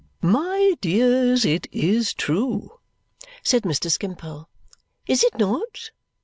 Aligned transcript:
"My 0.23 0.73
dears, 0.81 1.45
it 1.45 1.67
is 1.71 2.15
true," 2.15 2.79
said 3.43 3.61
Mr. 3.61 3.91
Skimpole, 3.91 4.49
"is 5.05 5.23
it 5.23 5.37
not? 5.37 5.91